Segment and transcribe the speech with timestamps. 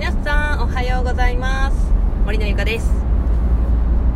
[0.00, 1.76] 皆さんおはようございます。
[2.24, 2.88] 森のゆかです。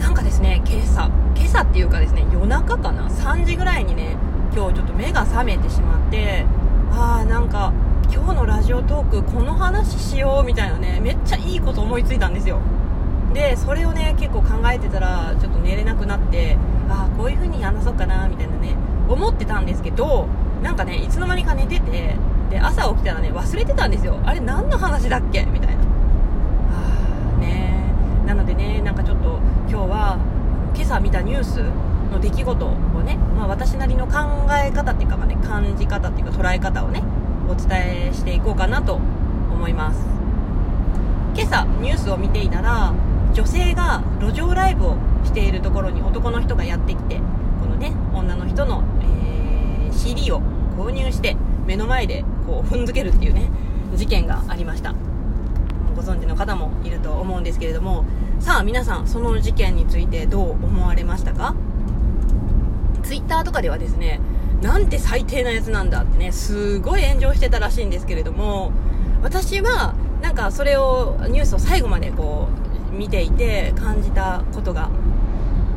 [0.00, 1.06] なんかですね今朝
[1.36, 4.16] 今朝っていうかですね夜中かな？3時ぐらいにね
[4.52, 6.44] 今日ちょっと目が覚めてしまって
[6.90, 7.72] あーなんか
[8.12, 12.60] 今日のラジオトークこの話しようみたいなねめっちゃいいこと思いついたんですよ。
[13.32, 18.74] でそれをね結構考えてたらちょっと寝れなくなってああこういう風に話そうかなみたいなね
[19.08, 20.26] 思ってたんですけど
[20.60, 22.16] なんかねいつの間にか寝てて
[22.78, 24.20] 朝起きたらね忘れてたんですよ。
[24.24, 25.44] あれ何の話だっけ？
[25.46, 25.82] みたいな。
[27.34, 27.92] あね。
[28.24, 30.18] なのでねなんかちょっと今日は
[30.74, 31.56] 今朝見たニュース
[32.12, 32.70] の出来事を
[33.02, 34.12] ね、まあ、私なりの考
[34.64, 37.02] え方っていうか、まあね、感じ方っていうか捉え方をね
[37.48, 37.68] お伝
[38.10, 40.06] えしていこうかなと思います。
[41.34, 42.94] 今朝ニュースを見ていたら
[43.32, 47.16] 女性が路上ライブをしているところに男の人がやってきて
[47.60, 50.40] このね女の人の、えー、CD を
[50.78, 53.50] 購入して目の前でこう踏んづけるっていうね
[53.96, 54.94] 事件がありました。
[55.96, 58.04] ご存知の方もいると思うんですけれども
[58.38, 61.56] さあ皆さんその事件についてどう思われましたか？
[63.02, 64.20] ツイッターとかではですね
[64.62, 68.70] なんて最低なやつなんだってねすごい炎上してたらしいんですけれども
[69.22, 72.48] 私はなんかそれをニュースを最後までこ
[72.92, 74.90] う見ていて感じたことが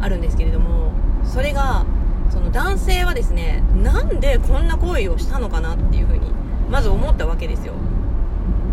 [0.00, 0.92] あるんですけれども
[1.24, 1.86] それが
[2.30, 6.30] その男性はですねなんでこんな行為をしたのかなっていうふうに
[6.70, 7.74] まず思ったわけですよ。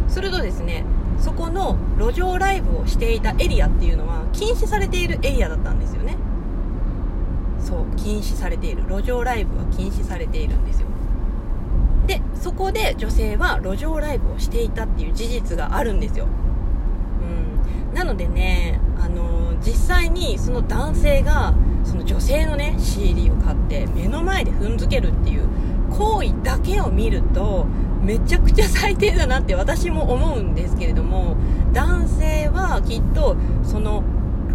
[0.07, 0.85] するとですね
[1.19, 6.17] そこの路上ライブをしていたエリアっていうのは禁止されているエリアだったんですよね。
[7.59, 8.83] そう禁止されている。
[8.83, 10.87] 路上ライブは禁止されているんですよ。
[12.05, 16.27] でそこで女性は路上ライブをしていたっていう事実があるんですよ。
[17.21, 17.95] うん。
[17.95, 21.53] なのでねあの、実際にその男性が
[21.83, 22.34] その女性
[23.75, 25.47] て目の前で踏んづけるっていう
[25.91, 27.65] 行為だけを見ると
[28.01, 31.35] めちゃくちゃ最低だなって私も思うんですけれども
[31.73, 34.03] 男性はきっとその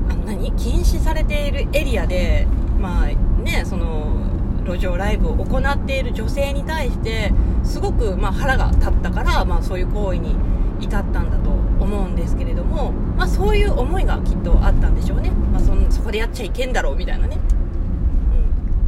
[0.08, 0.52] あの何？
[0.52, 2.46] 禁止されているエリアで
[2.80, 3.06] まあ
[3.42, 4.18] ねその
[4.64, 7.32] 路上ライブを行っている女性に対して
[7.64, 10.36] すごく、まあ、腹が立ったから、まあ、そういう行為に
[10.80, 17.38] 至ったんだと思うんですけれども、まあ、そういう思いがきっとあったんでしょうね、まあ、そそこでやっちゃいけんだろうみたいなね、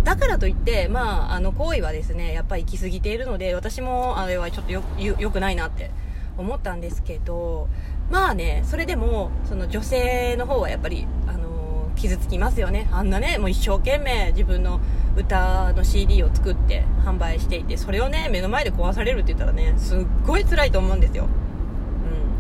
[0.05, 5.91] だからといって、まあ、あの行為はですねやっぱり行き過ぎているので私もあれはちょっとよよくないなって
[6.37, 7.69] 思ったんですけど
[8.11, 12.89] まあねそれでもその女性の方はやっぱりあの傷つきますよね。
[12.91, 14.81] あんなねもう一生懸命自分の
[15.17, 21.29] 歌の CD を作って販売していてそれをね目の前で壊されるって言ったらねすっごい辛いと思うんですよ。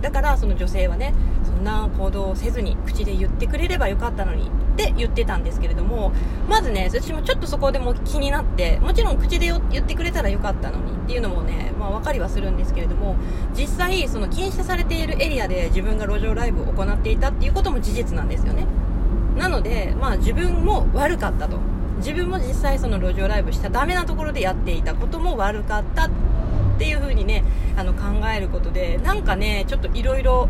[0.02, 1.14] だからその女性はね
[1.44, 6.12] そんな行動をせずに口で言ってくれればよかったのにって言ってたんですけれども
[6.48, 13.16] まずね私もちょっとそこでも気になってもちろん口で言ってくれたらよかったのにっていうのもね、まあ、分かりはするんですけれども
[13.54, 18.66] 実際その禁止されているエリアで自分が路上ライブを行っていたっていうことも事実なんですよね。
[19.36, 21.58] なので、まあ、自分も悪かったと。
[21.98, 26.10] 自分も実際その路上ライブしたダメなところでやっていたことも悪かった
[26.74, 27.44] っていう風にね
[27.76, 30.48] あの考えることでなんかねちょっといろいろ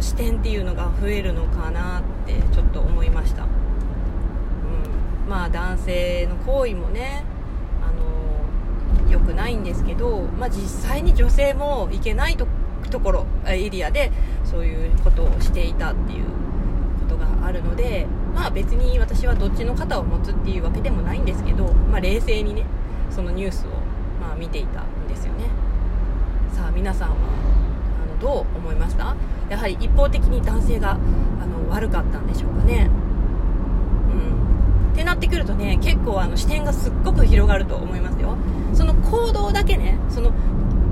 [0.00, 3.48] 視点っていうのが増えるのかなってちょっと思いました、うん、
[5.28, 7.24] まあ男性の行為もね
[7.82, 7.90] あ
[9.06, 12.46] の良くないんですけど、まあ、実際に女性も行けないと
[13.00, 14.12] ころエリアで
[14.44, 16.24] そういうことをしていたっていう
[17.00, 22.64] ことがあるのでまあ別に私はどっちの肩を持つっていうわけでもないんですけど、まあ、冷静にね
[23.10, 23.70] そのニュースを
[24.20, 24.84] まあ見ていた。
[26.54, 27.16] さあ皆さんは
[28.02, 29.16] あのどう思いました？
[29.50, 30.96] やはり一方的に男性があ
[31.46, 32.88] の悪かったんでしょうかね。
[34.10, 34.92] うん。
[34.92, 38.36] ってなってくるとね結構あの視点がすっごく広がると思いますよ。
[38.72, 40.32] その行動だけねその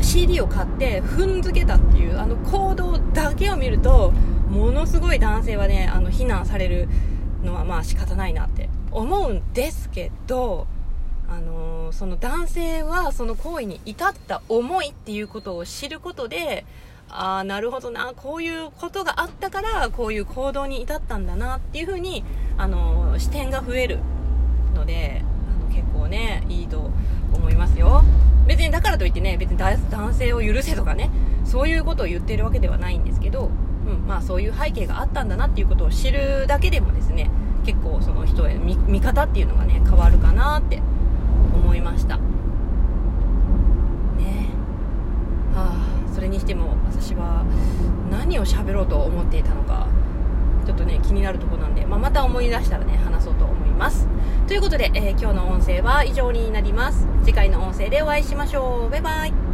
[0.00, 4.10] CD を買って踏んづけたっていうあの行動だけを見ると
[4.50, 6.88] ものすごい男性はねあの非難される
[7.44, 10.66] のはまあ仕方ないなって思うんですけど
[11.28, 16.64] あのー、その男性はその行為に至った思いっていうことを知ることで
[17.10, 22.24] ああなるほどなこういうことがあったからこういう行動に至ったんだなっていうふうに、
[22.56, 23.98] あの、視点が増える
[24.74, 26.90] のであの結構ねいいと
[27.34, 28.02] 思いますよ。
[28.46, 31.10] 別にだからといってね別に男性を許せとかね
[31.44, 33.50] そういうことを言ってるわけではないんですけど、
[33.86, 37.30] うんまあ、そういう背景があったんだなっていうことを知るだけでもですね
[37.64, 40.82] 結構その人への見方っていうのがね変わるかなって
[41.72, 42.18] 思いました。
[42.18, 42.22] ね。
[45.54, 47.46] はあそれにしても私は
[48.10, 49.88] 何を喋ろうと思っていたのか
[50.66, 54.06] ちょっとね気になるとこなんで、まあ、また思い出したらね話そうと思います。
[54.46, 57.06] ということで、えー、今日の音声は以上になります。
[57.24, 58.90] 次回の音声でお会いしましょう。
[58.90, 59.51] バイバイ。